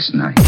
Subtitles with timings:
[0.00, 0.39] last night.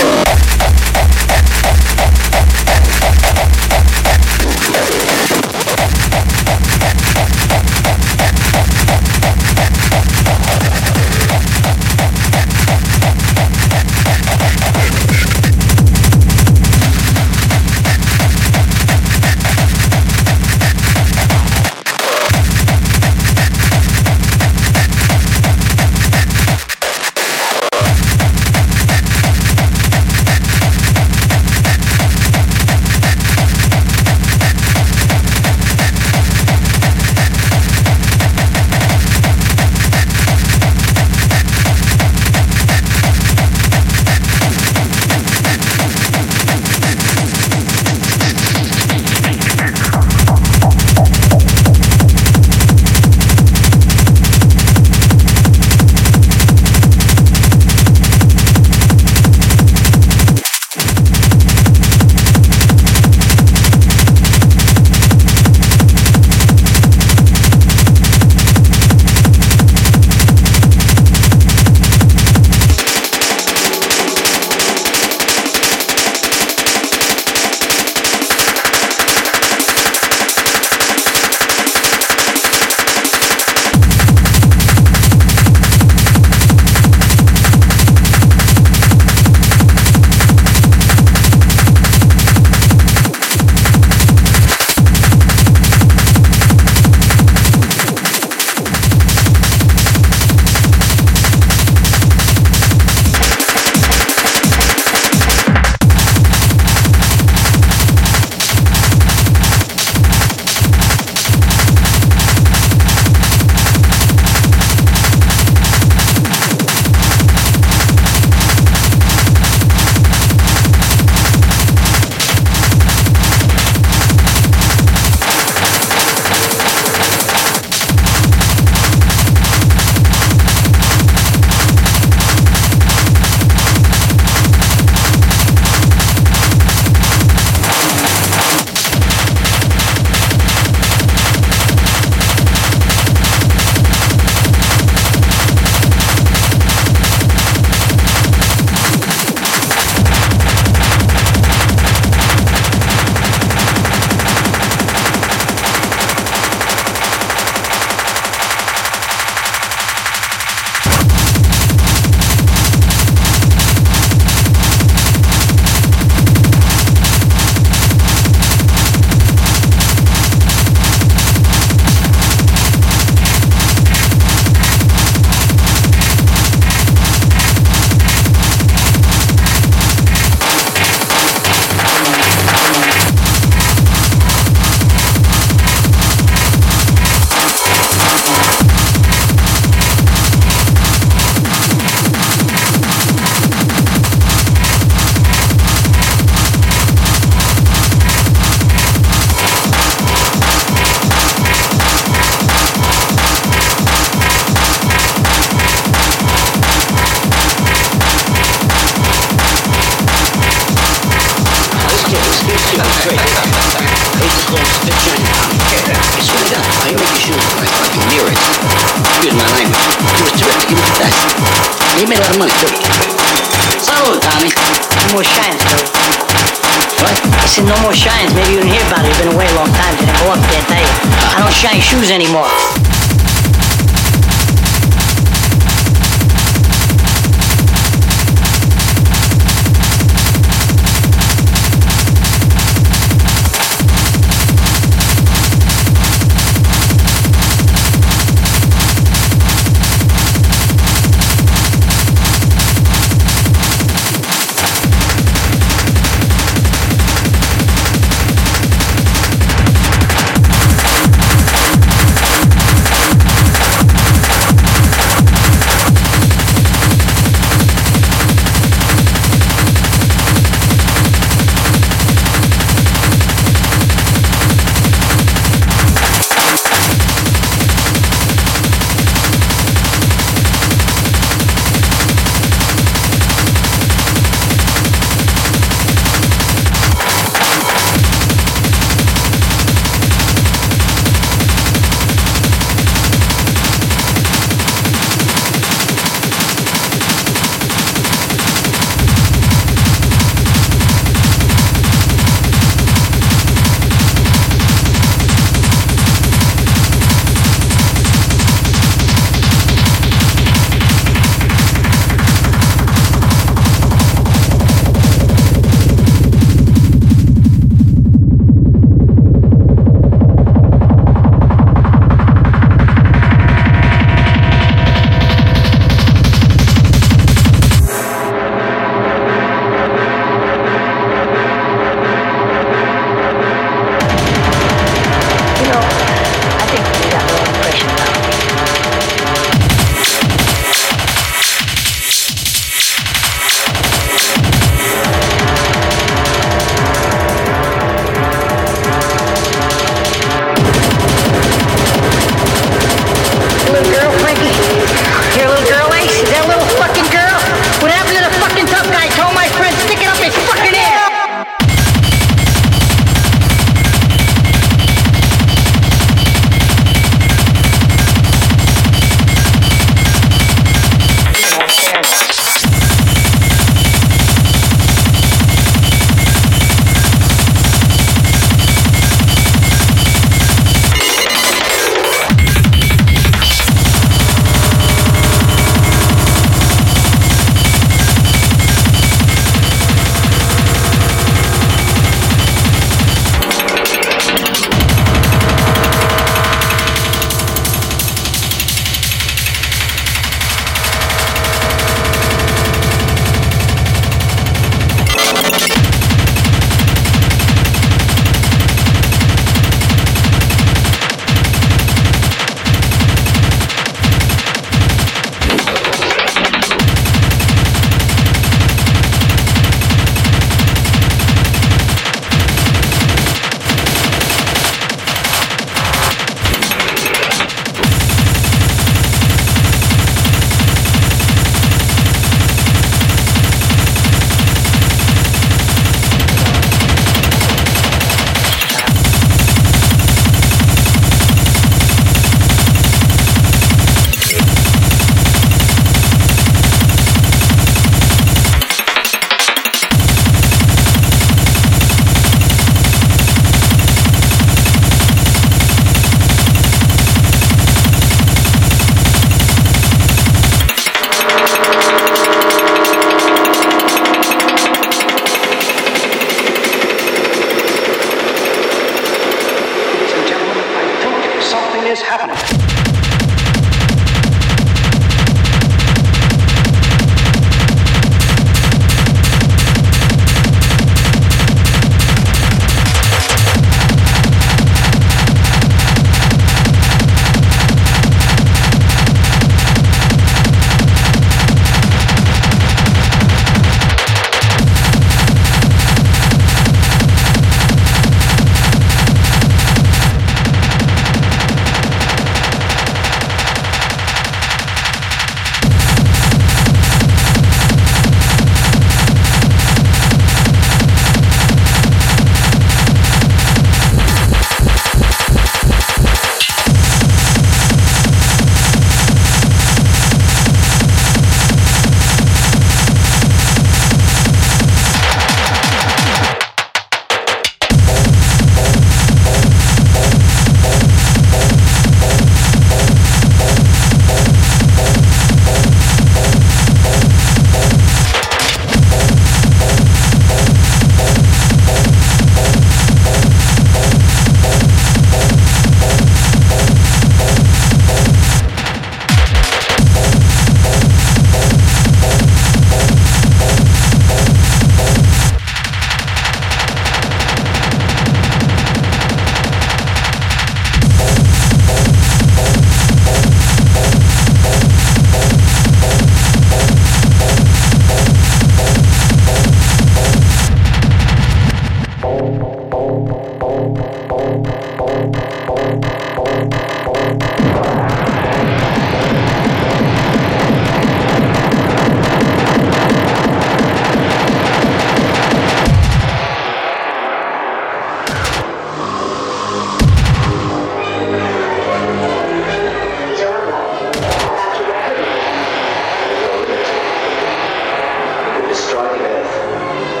[598.71, 600.00] strike it.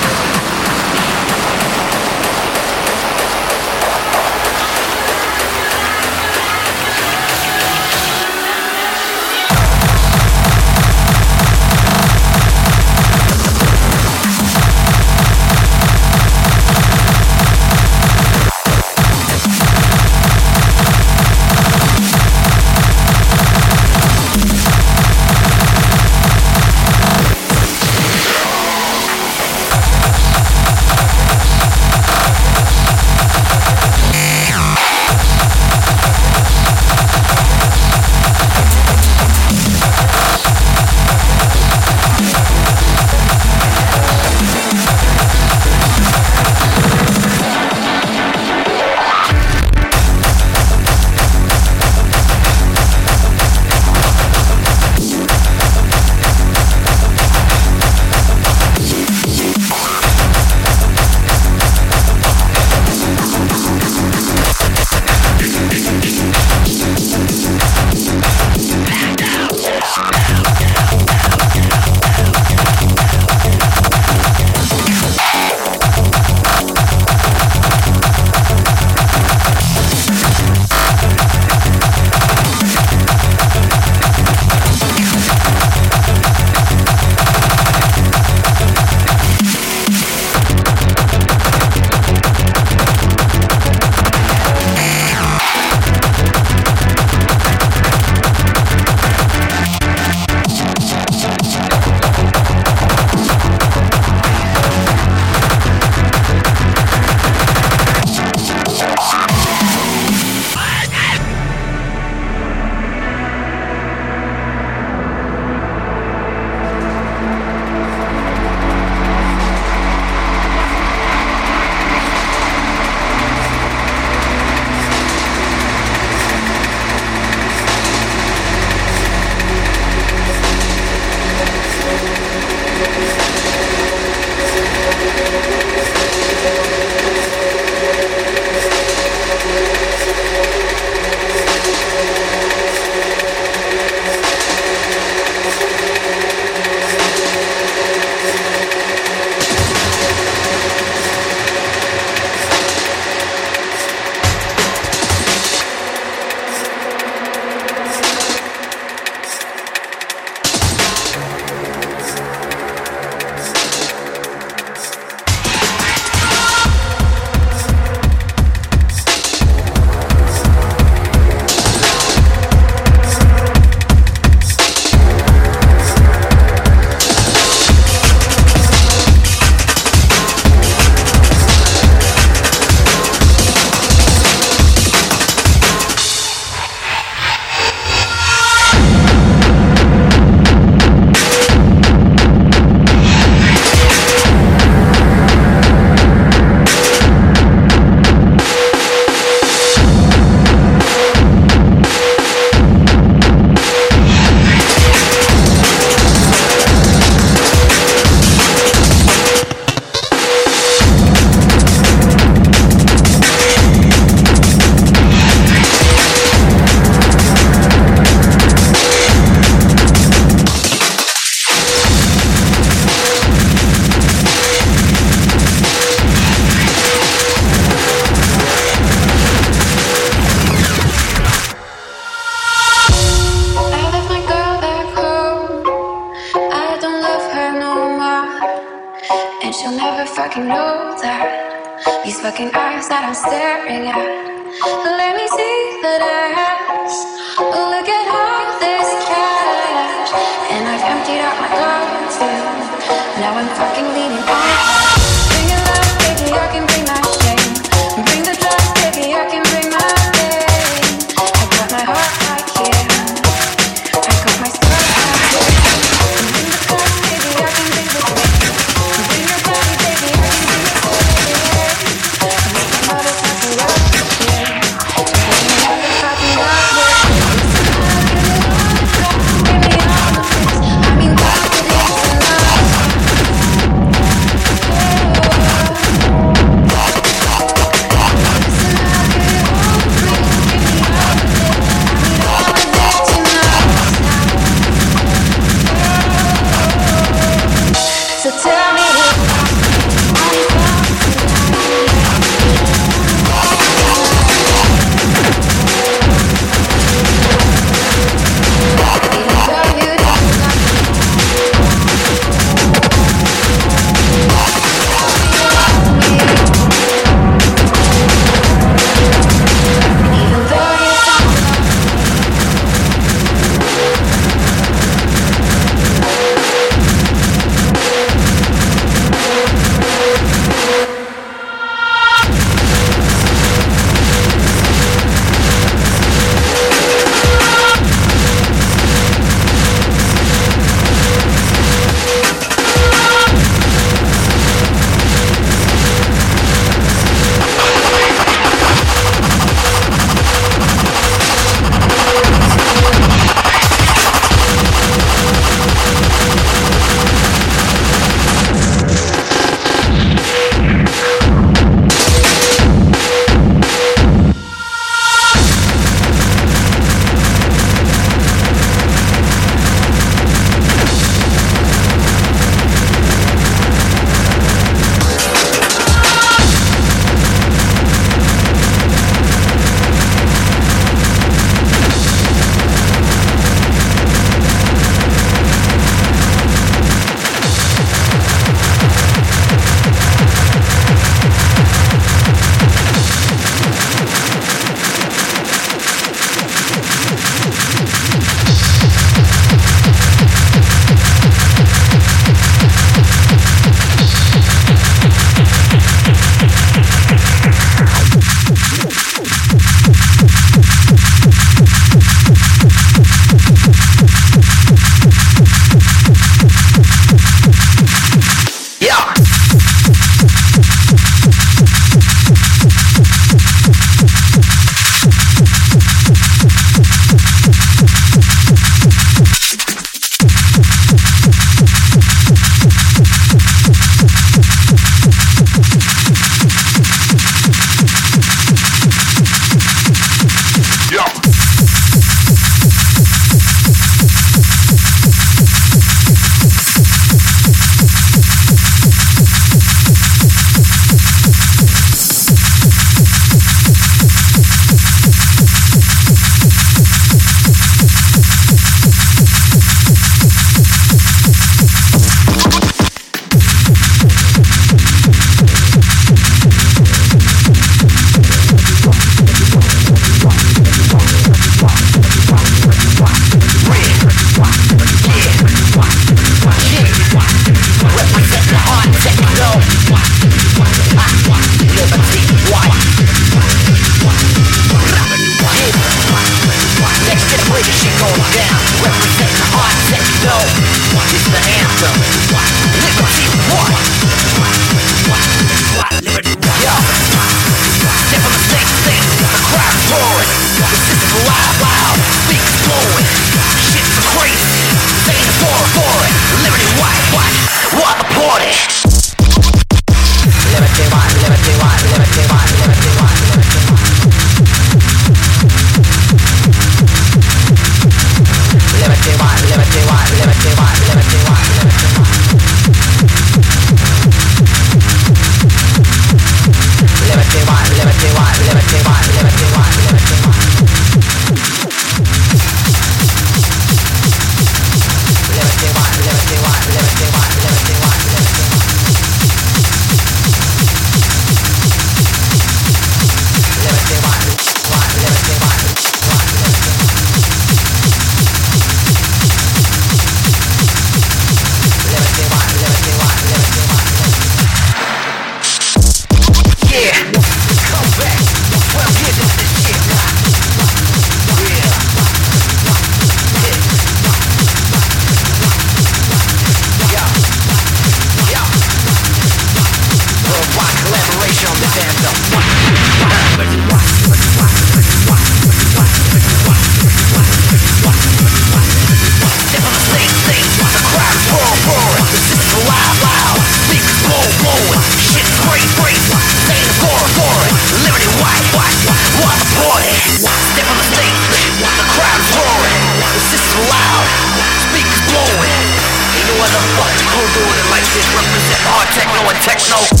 [599.29, 600.00] And techno.